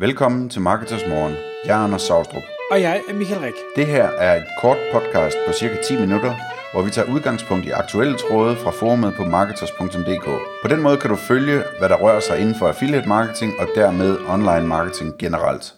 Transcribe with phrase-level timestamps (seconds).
[0.00, 1.34] Velkommen til Marketers Morgen.
[1.64, 2.42] Jeg er Anders Saustrup.
[2.70, 3.54] Og jeg er Michael Rik.
[3.76, 6.34] Det her er et kort podcast på cirka 10 minutter,
[6.72, 10.24] hvor vi tager udgangspunkt i aktuelle tråde fra forumet på marketers.dk.
[10.62, 13.68] På den måde kan du følge, hvad der rører sig inden for affiliate marketing og
[13.74, 15.74] dermed online marketing generelt.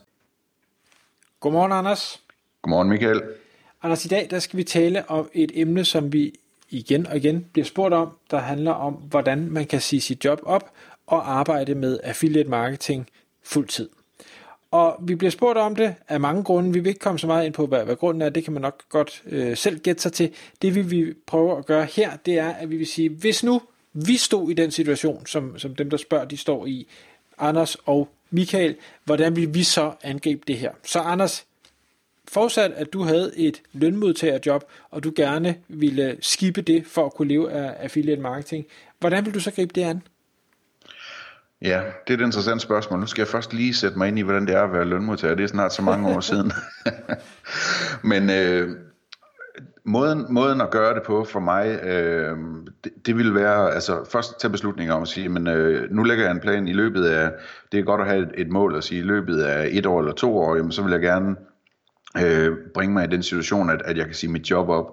[1.41, 2.23] Godmorgen, Anders.
[2.63, 3.23] Godmorgen, Michael.
[3.83, 6.33] Anders, i dag der skal vi tale om et emne, som vi
[6.71, 10.41] igen og igen bliver spurgt om, der handler om, hvordan man kan sige sit job
[10.43, 10.71] op
[11.07, 13.09] og arbejde med affiliate marketing
[13.45, 13.89] fuldtid.
[14.73, 16.73] Og vi bliver spurgt om det af mange grunde.
[16.73, 18.29] Vi vil ikke komme så meget ind på, hvad, hvad grunden er.
[18.29, 20.31] Det kan man nok godt øh, selv gætte sig til.
[20.63, 23.61] Det vi vil prøve at gøre her, det er, at vi vil sige, hvis nu
[23.93, 26.87] vi stod i den situation, som, som dem, der spørger, de står i,
[27.39, 30.73] Anders og Michael, hvordan vil vi så angribe det her?
[30.85, 31.47] Så Anders,
[32.29, 37.29] forudsat at du havde et lønmodtagerjob, og du gerne ville skippe det for at kunne
[37.29, 38.67] leve af affiliate marketing,
[39.01, 40.03] hvordan vil du så gribe det an?
[41.65, 43.01] Ja, det er et interessant spørgsmål.
[43.01, 45.35] Nu skal jeg først lige sætte mig ind i, hvordan det er at være lønmodtager.
[45.35, 46.53] Det er snart så mange år siden.
[48.11, 48.71] Men øh,
[49.85, 52.37] måden, måden at gøre det på for mig, øh,
[52.85, 56.25] det, det vil være, altså først tage beslutninger om at sige, men øh, nu lægger
[56.25, 57.31] jeg en plan i løbet af,
[57.73, 60.01] det er godt at have et, et mål at sige, i løbet af et år
[60.01, 61.37] eller to år, jamen, så vil jeg gerne
[62.25, 64.87] øh, bringe mig i den situation, at, at jeg kan sige mit job op,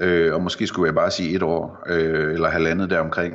[0.00, 3.34] øh, og måske skulle jeg bare sige et år, øh, eller halvandet deromkring,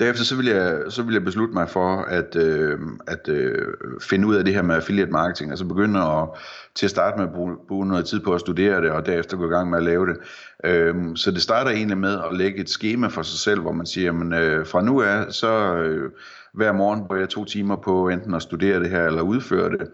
[0.00, 3.66] Derefter så vil jeg, så vil jeg beslutte mig for at, øh, at øh,
[4.02, 6.28] finde ud af det her med affiliate marketing, altså begynde at,
[6.74, 9.36] til at starte med at bruge, bruge noget tid på at studere det, og derefter
[9.36, 10.16] gå i gang med at lave det.
[10.64, 13.86] Øh, så det starter egentlig med at lægge et schema for sig selv, hvor man
[13.86, 16.10] siger, men øh, fra nu af, så øh,
[16.54, 19.90] hver morgen bruger jeg to timer på enten at studere det her, eller udføre det.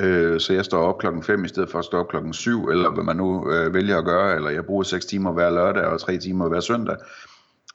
[0.00, 2.68] Øh, så jeg står op klokken 5 i stedet for at stå op klokken 7,
[2.68, 5.84] eller hvad man nu øh, vælger at gøre, eller jeg bruger 6 timer hver lørdag
[5.84, 6.96] og 3 timer hver søndag.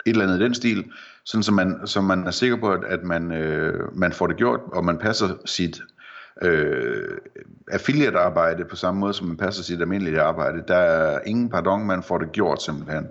[0.05, 0.85] Et eller andet i den stil
[1.25, 4.37] sådan så man, så man er sikker på, at, at man, øh, man får det
[4.37, 5.81] gjort, og man passer sit
[6.41, 7.17] øh,
[7.71, 10.63] affiliate-arbejde på samme måde, som man passer sit almindelige arbejde.
[10.67, 13.07] Der er ingen pardon, man får det gjort simpelthen.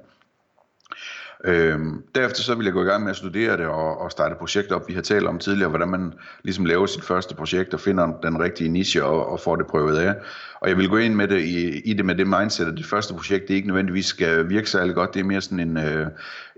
[1.45, 4.35] Øhm, derefter så vil jeg gå i gang med at studere det og, og starte
[4.35, 4.89] projekter op.
[4.89, 6.13] Vi har talt om tidligere, hvordan man
[6.45, 9.99] ligesom laver sit første projekt og finder den rigtige niche og, og får det prøvet
[9.99, 10.15] af.
[10.61, 12.87] Og jeg vil gå ind med det i, i det med det mindset, at det
[12.87, 15.15] første projekt det ikke nødvendigvis skal virke særlig godt.
[15.15, 16.07] Det er mere sådan en, øh,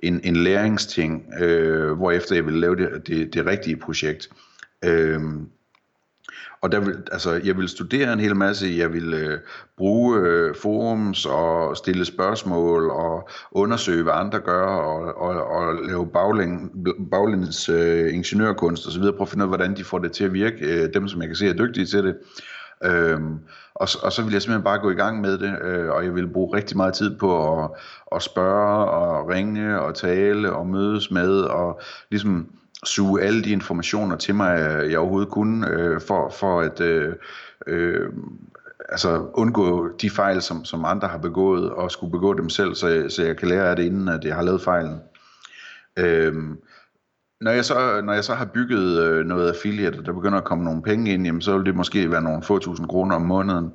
[0.02, 4.28] en, en læringsting, øh, hvor efter jeg vil lave det, det, det rigtige projekt.
[4.84, 5.20] Øh,
[6.60, 9.38] og der vil, altså, jeg vil studere en hel masse, jeg vil øh,
[9.76, 16.06] bruge øh, forums og stille spørgsmål og undersøge, hvad andre gør og, og, og lave
[16.06, 16.70] baglæng,
[17.10, 19.02] baglæns øh, ingeniørkunst osv.
[19.02, 21.20] Prøve at finde ud af, hvordan de får det til at virke, øh, dem som
[21.20, 22.16] jeg kan se er dygtige til det.
[22.84, 23.38] Øhm,
[23.74, 26.14] og, og så vil jeg simpelthen bare gå i gang med det, øh, og jeg
[26.14, 27.70] vil bruge rigtig meget tid på at,
[28.12, 31.80] at spørge og ringe og tale og mødes med og
[32.10, 32.48] ligesom
[32.84, 37.14] suge alle de informationer til mig, øh, jeg overhovedet kunne, øh, for, for at øh,
[37.66, 38.08] øh,
[38.88, 43.06] altså undgå de fejl, som, som andre har begået, og skulle begå dem selv, så,
[43.08, 45.00] så jeg kan lære af det, inden at jeg har lavet fejlen.
[45.98, 46.34] Øh,
[47.40, 50.44] når jeg så, når jeg så har bygget øh, noget affiliate, og der begynder at
[50.44, 53.22] komme nogle penge ind, jamen, så vil det måske være nogle få tusind kroner om
[53.22, 53.70] måneden.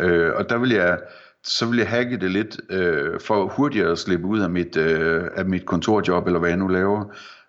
[0.00, 0.98] Øh, og der vil jeg,
[1.44, 5.24] så vil jeg hacke det lidt, øh, for hurtigere at slippe ud af mit, øh,
[5.36, 7.04] af mit kontorjob, eller hvad jeg nu laver,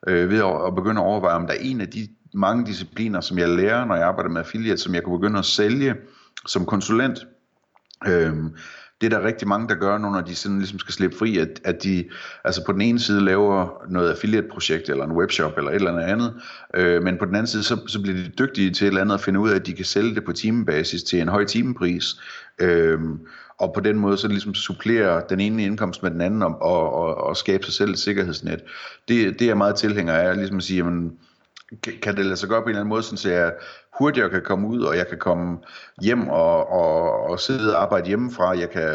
[0.07, 3.21] øh, ved at, at begynde at overveje, om der er en af de mange discipliner,
[3.21, 5.95] som jeg lærer, når jeg arbejder med affiliate, som jeg kunne begynde at sælge
[6.47, 7.27] som konsulent.
[8.07, 8.33] Øh,
[9.01, 11.37] det er der rigtig mange, der gør nu, når de sådan ligesom skal slippe fri,
[11.37, 12.09] at, at de
[12.43, 16.41] altså på den ene side laver noget affiliate-projekt, eller en webshop, eller et eller andet
[16.73, 19.13] øh, men på den anden side, så, så bliver de dygtige til et eller andet
[19.13, 22.05] at finde ud af, at de kan sælge det på timebasis til en høj timepris,
[22.61, 22.99] øh,
[23.59, 26.94] og på den måde så ligesom supplere den ene indkomst med den anden, og, og,
[26.94, 28.59] og, og skabe sig selv et sikkerhedsnet.
[29.08, 31.12] Det, det er jeg meget tilhænger af, ligesom at sige, jamen,
[32.02, 33.53] kan det lade sig gøre på en eller anden måde, så jeg
[33.99, 35.57] hurtigere kan komme ud, og jeg kan komme
[36.01, 38.89] hjem og, og, og sidde og arbejde hjemmefra, jeg kan,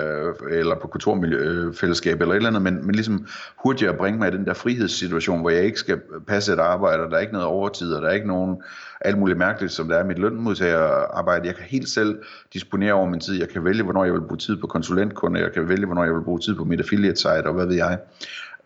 [0.50, 3.26] eller på kontorfællesskab eller et eller andet, men, men ligesom
[3.56, 7.10] hurtigere bringe mig i den der frihedssituation, hvor jeg ikke skal passe et arbejde, og
[7.10, 8.62] der er ikke noget overtid, og der er ikke nogen
[9.00, 11.46] alt muligt mærkeligt, som der er mit lønmodtagerarbejde.
[11.46, 12.18] Jeg kan helt selv
[12.52, 13.38] disponere over min tid.
[13.38, 15.40] Jeg kan vælge, hvornår jeg vil bruge tid på konsulentkunder.
[15.40, 17.74] Jeg kan vælge, hvornår jeg vil bruge tid på mit affiliate site, og hvad ved
[17.74, 17.98] jeg.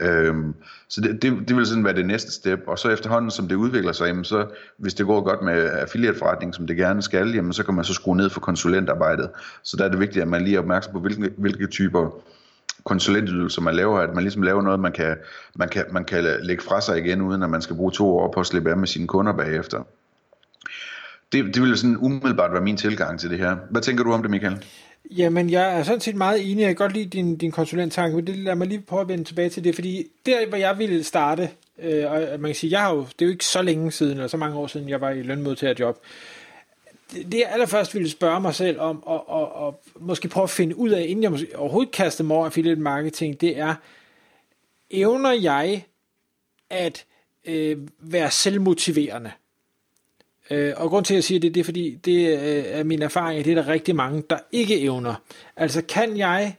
[0.00, 0.54] Øhm,
[0.88, 3.54] så det, det, det vil sådan være det næste step, og så efterhånden som det
[3.54, 4.46] udvikler sig, jamen så
[4.76, 7.84] hvis det går godt med affiliate forretning, som det gerne skal, jamen så kan man
[7.84, 9.30] så skrue ned for konsulentarbejdet.
[9.62, 12.22] Så der er det vigtigt, at man lige er opmærksom på, hvilke, hvilke typer
[12.84, 15.16] konsulentydelser man laver, at man ligesom laver noget, man kan,
[15.54, 18.32] man, kan, man kan lægge fra sig igen, uden at man skal bruge to år
[18.32, 19.82] på at slippe af med sine kunder bagefter.
[21.32, 23.56] Det, det vil sådan umiddelbart være min tilgang til det her.
[23.70, 24.64] Hvad tænker du om det, Michael?
[25.16, 26.60] Jamen, jeg er sådan set meget enig.
[26.62, 29.24] Jeg kan godt lide din, din konsulenttanke, men det lader mig lige prøve at vende
[29.24, 32.80] tilbage til det, fordi der, hvor jeg ville starte, øh, og man kan sige, jeg
[32.80, 35.00] har jo, det er jo ikke så længe siden, eller så mange år siden, jeg
[35.00, 35.98] var i lønmodtagerjob,
[37.12, 40.76] det jeg allerførst ville spørge mig selv om, og, og, og måske prøve at finde
[40.76, 43.74] ud af, inden jeg måske overhovedet kaster mig over affiliate marketing, det er,
[44.90, 45.84] evner jeg
[46.70, 47.04] at
[47.44, 49.30] øh, være selvmotiverende?
[50.50, 53.02] Øh, og grund til, at jeg siger det, det er, fordi det øh, er min
[53.02, 55.14] erfaring, at det er der rigtig mange, der ikke evner.
[55.56, 56.56] Altså, kan jeg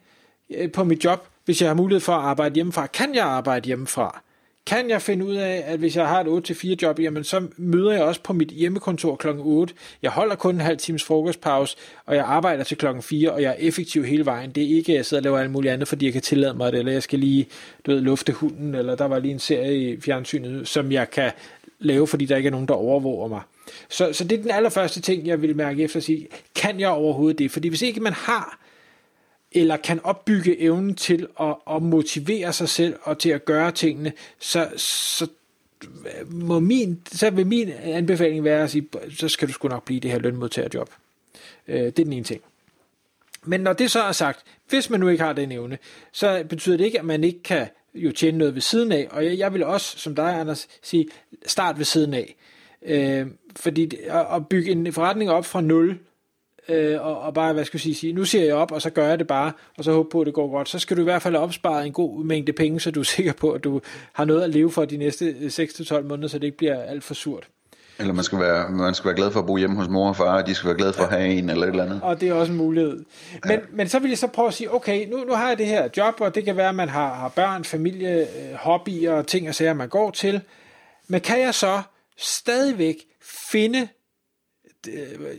[0.50, 3.68] øh, på mit job, hvis jeg har mulighed for at arbejde hjemmefra, kan jeg arbejde
[3.68, 4.22] hjemmefra?
[4.70, 7.92] kan jeg finde ud af, at hvis jeg har et 8-4 job, jamen så møder
[7.92, 9.28] jeg også på mit hjemmekontor kl.
[9.40, 9.74] 8.
[10.02, 13.50] Jeg holder kun en halv times frokostpause, og jeg arbejder til klokken 4, og jeg
[13.50, 14.52] er effektiv hele vejen.
[14.52, 16.54] Det er ikke, at jeg sidder og laver alt muligt andet, fordi jeg kan tillade
[16.54, 17.48] mig det, eller jeg skal lige
[17.86, 21.32] du ved, lufte hunden, eller der var lige en serie i fjernsynet, som jeg kan
[21.80, 23.42] lave, fordi der ikke er nogen, der overvåger mig.
[23.90, 26.90] Så, så det er den allerførste ting, jeg vil mærke efter at sige, kan jeg
[26.90, 27.52] overhovedet det?
[27.52, 28.60] Fordi hvis ikke man har
[29.52, 34.14] eller kan opbygge evnen til at, at motivere sig selv og til at gøre tingene,
[34.40, 35.28] så, så
[36.28, 38.88] må min, så vil min anbefaling være at sige,
[39.18, 40.90] så skal du sgu nok blive det her lønmodtagerjob.
[41.68, 42.42] Øh, det er den ene ting.
[43.44, 44.40] Men når det så er sagt,
[44.70, 45.78] hvis man nu ikke har den evne,
[46.12, 49.08] så betyder det ikke, at man ikke kan jo tjene noget ved siden af.
[49.12, 51.06] Og jeg, jeg vil også, som dig, Anders, sige,
[51.46, 52.36] start ved siden af.
[52.86, 56.00] Øh, fordi at bygge en forretning op fra nul,
[56.70, 59.08] øh, og, og bare, hvad skal jeg sige, nu ser jeg op, og så gør
[59.08, 61.04] jeg det bare, og så håber på, at det går godt, så skal du i
[61.04, 63.82] hvert fald opspare en god mængde penge, så du er sikker på, at du
[64.14, 67.04] har noget at leve for de næste øh, 6-12 måneder, så det ikke bliver alt
[67.04, 67.48] for surt.
[68.00, 70.16] Eller man skal, være, man skal være glad for at bo hjemme hos mor og
[70.16, 72.02] far, og de skal være glade for at have en eller et eller andet.
[72.02, 73.06] Og det er også en mulighed.
[73.44, 73.60] Men, ja.
[73.72, 75.90] men så vil jeg så prøve at sige, okay, nu, nu har jeg det her
[75.98, 79.50] job, og det kan være, at man har, har børn, familie, øh, hobbyer og ting
[79.50, 80.42] og sager, man går til.
[81.08, 81.82] Men kan jeg så
[82.18, 82.96] stadigvæk
[83.52, 83.88] finde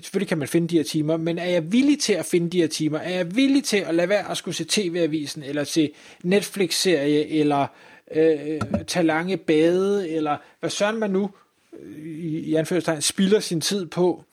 [0.02, 2.60] selvfølgelig kan man finde de her timer, men er jeg villig til at finde de
[2.60, 2.98] her timer?
[2.98, 5.92] Er jeg villig til at lade være at skulle se tv-avisen, eller se
[6.22, 7.66] Netflix-serie, eller
[8.14, 11.30] øh, tage lange bade, eller hvad søren man nu,
[11.96, 14.24] i, i anførselstegn, spilder sin tid på?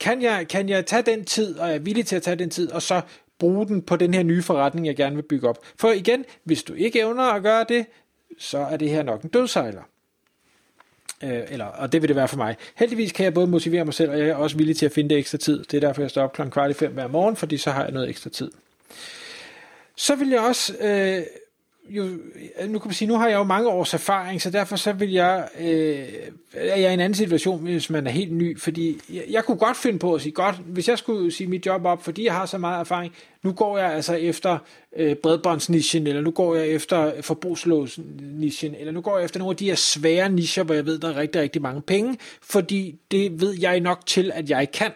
[0.00, 2.70] Kan jeg, kan jeg tage den tid, og er villig til at tage den tid,
[2.72, 3.00] og så
[3.38, 5.58] bruge den på den her nye forretning, jeg gerne vil bygge op?
[5.76, 7.86] For igen, hvis du ikke evner at gøre det,
[8.38, 9.82] så er det her nok en dødsejler.
[11.24, 12.56] Øh, eller, og det vil det være for mig.
[12.76, 15.10] Heldigvis kan jeg både motivere mig selv, og jeg er også villig til at finde
[15.10, 15.64] det ekstra tid.
[15.64, 17.82] Det er derfor, jeg står op klokken kvart i fem hver morgen, fordi så har
[17.82, 18.50] jeg noget ekstra tid.
[19.96, 21.22] Så vil jeg også øh,
[21.90, 22.04] jo,
[22.68, 25.10] nu kan man sige, nu har jeg jo mange års erfaring, så derfor så vil
[25.10, 26.08] jeg, øh,
[26.54, 29.56] er jeg i en anden situation, hvis man er helt ny, fordi jeg, jeg kunne
[29.56, 32.34] godt finde på at sige, godt, hvis jeg skulle sige mit job op, fordi jeg
[32.34, 34.58] har så meget erfaring, nu går jeg altså efter
[34.96, 39.56] øh, bredbåndsnichen, eller nu går jeg efter forbrugslåsnichen, eller nu går jeg efter nogle af
[39.56, 43.40] de her svære nicher, hvor jeg ved, der er rigtig, rigtig mange penge, fordi det
[43.40, 44.92] ved jeg nok til, at jeg kan.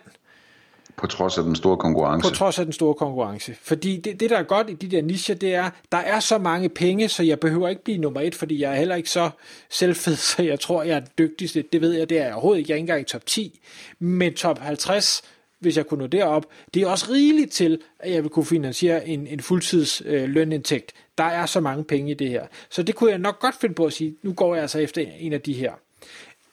[0.96, 2.30] På trods af den store konkurrence.
[2.30, 3.56] På trods af den store konkurrence.
[3.62, 6.38] Fordi det, det der er godt i de der nischer, det er, der er så
[6.38, 9.30] mange penge, så jeg behøver ikke blive nummer et, fordi jeg er heller ikke så
[9.70, 11.64] selvfed, så jeg tror, jeg er den dygtigste.
[11.72, 12.70] Det ved jeg, det er jeg overhovedet ikke.
[12.70, 13.60] Jeg er ikke engang i top 10.
[13.98, 15.22] Men top 50,
[15.60, 19.08] hvis jeg kunne nå derop, det er også rigeligt til, at jeg vil kunne finansiere
[19.08, 20.92] en, en fuldtids øh, lønindtægt.
[21.18, 22.46] Der er så mange penge i det her.
[22.70, 25.02] Så det kunne jeg nok godt finde på at sige, nu går jeg altså efter
[25.18, 25.72] en af de her.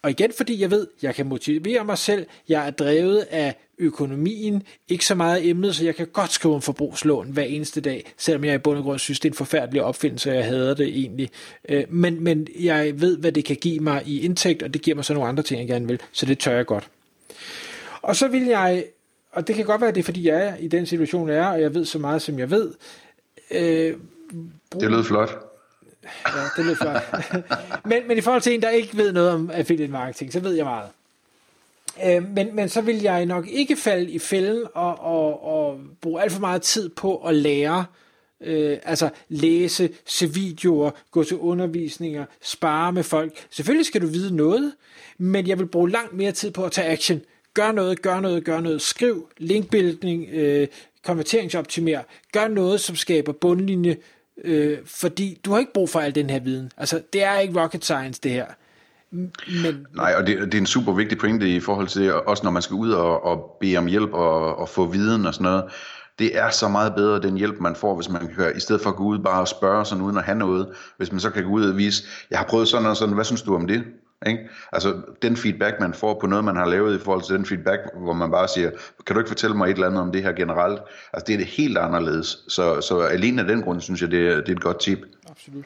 [0.03, 4.63] Og igen, fordi jeg ved, jeg kan motivere mig selv, jeg er drevet af økonomien,
[4.89, 8.43] ikke så meget emnet, så jeg kan godt skrive en forbrugslån hver eneste dag, selvom
[8.43, 10.87] jeg i bund og grund synes, det er en forfærdelig opfindelse, og jeg hader det
[10.87, 11.29] egentlig.
[11.69, 14.95] Øh, men, men jeg ved, hvad det kan give mig i indtægt, og det giver
[14.95, 16.89] mig så nogle andre ting, jeg gerne vil, så det tør jeg godt.
[18.01, 18.85] Og så vil jeg,
[19.31, 21.47] og det kan godt være, det er, fordi jeg er i den situation, jeg er,
[21.47, 22.73] og jeg ved så meget, som jeg ved.
[23.51, 23.93] Øh,
[24.69, 24.81] brug...
[24.81, 25.50] Det lød flot.
[26.25, 27.45] Ja, det lyder flot.
[27.85, 30.53] men, men i forhold til en, der ikke ved noget om affiliate marketing, så ved
[30.53, 30.89] jeg meget.
[32.05, 36.21] Øh, men, men så vil jeg nok ikke falde i fælden og, og, og bruge
[36.21, 37.85] alt for meget tid på at lære,
[38.41, 43.45] øh, altså læse, se videoer, gå til undervisninger, spare med folk.
[43.49, 44.73] Selvfølgelig skal du vide noget,
[45.17, 47.21] men jeg vil bruge langt mere tid på at tage action.
[47.53, 48.81] Gør noget, gør noget, gør noget.
[48.81, 50.67] Skriv, linkbuilding, øh,
[51.03, 52.01] konverteringsoptimer.
[52.31, 53.97] Gør noget, som skaber bundlinje
[54.43, 56.71] Øh, fordi du har ikke brug for al den her viden.
[56.77, 58.45] Altså, det er ikke rocket science, det her.
[59.11, 59.87] Men...
[59.95, 62.61] Nej, og det, det er en super vigtig pointe i forhold til, også når man
[62.61, 65.63] skal ud og, og bede om hjælp og, og få viden og sådan noget.
[66.19, 68.89] Det er så meget bedre, den hjælp, man får, hvis man kan, i stedet for
[68.89, 71.43] at gå ud bare og spørge sådan uden at have noget, hvis man så kan
[71.43, 73.83] gå ud og vise, jeg har prøvet sådan og sådan, hvad synes du om det?
[74.27, 74.49] Ikke?
[74.71, 77.81] Altså den feedback, man får på noget, man har lavet i forhold til den feedback,
[77.95, 78.71] hvor man bare siger,
[79.05, 80.81] kan du ikke fortælle mig et eller andet om det her generelt?
[81.13, 82.37] Altså det er det helt anderledes.
[82.47, 84.99] Så, så alene af den grund, synes jeg, det er, det er et godt tip.
[85.29, 85.65] Absolut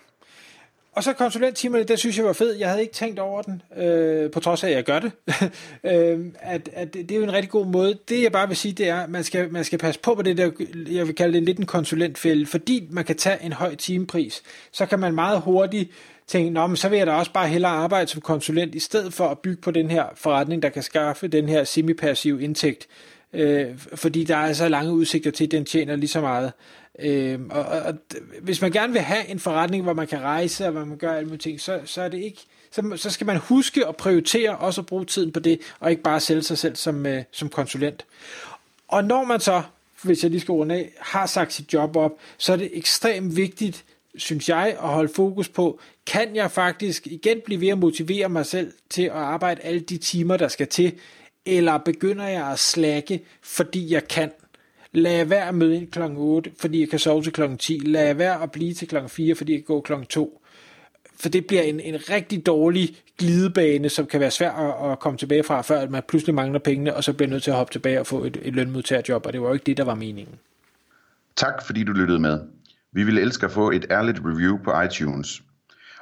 [0.96, 2.56] og så konsulenttimerne, det synes jeg var fed.
[2.56, 5.12] Jeg havde ikke tænkt over den, øh, på trods af, at jeg gør det.
[5.92, 8.00] øh, at, at det er jo en rigtig god måde.
[8.10, 10.22] Det jeg bare vil sige, det er, at man skal, man skal passe på på
[10.22, 10.52] det der,
[10.92, 14.86] jeg vil kalde det lidt en konsulentfælde, fordi man kan tage en høj timepris, så
[14.86, 15.92] kan man meget hurtigt
[16.28, 19.14] tænke, Nå, men så vil jeg da også bare hellere arbejde som konsulent, i stedet
[19.14, 22.88] for at bygge på den her forretning, der kan skaffe den her semipassive indtægt,
[23.34, 26.52] øh, fordi der er så lange udsigter til, at den tjener lige så meget.
[27.00, 27.94] Øh, og, og, og
[28.42, 31.14] hvis man gerne vil have en forretning, hvor man kan rejse, og hvor man gør
[31.14, 34.58] alle mulige ting, så, så er det ikke så, så skal man huske at prioritere
[34.58, 37.50] også at bruge tiden på det, og ikke bare sælge sig selv som, øh, som
[37.50, 38.06] konsulent.
[38.88, 39.62] Og når man så,
[40.04, 43.36] hvis jeg lige skal runde af, har sagt sit job op, så er det ekstremt
[43.36, 48.30] vigtigt, synes jeg, at holde fokus på, kan jeg faktisk igen blive ved at motivere
[48.30, 50.94] mig selv til at arbejde alle de timer, der skal til,
[51.46, 54.32] eller begynder jeg at slække, fordi jeg kan?
[54.92, 56.00] Lad være at møde ind kl.
[56.18, 57.42] 8, fordi jeg kan sove til kl.
[57.60, 57.82] 10.
[57.86, 58.96] Lad være at blive til kl.
[59.08, 59.94] 4, fordi jeg kan gå kl.
[60.10, 60.42] 2.
[61.20, 65.18] For det bliver en, en rigtig dårlig glidebane, som kan være svær at, at komme
[65.18, 68.00] tilbage fra, før man pludselig mangler pengene, og så bliver nødt til at hoppe tilbage
[68.00, 70.36] og få et, et lønmodtagerjob, og det var jo ikke det, der var meningen.
[71.36, 72.40] Tak fordi du lyttede med.
[72.92, 75.42] Vi ville elske at få et ærligt review på iTunes.